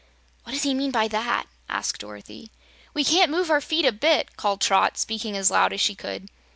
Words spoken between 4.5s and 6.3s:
Trot, speaking as loud as she could.